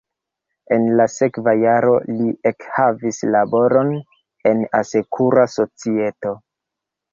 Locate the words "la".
1.01-1.05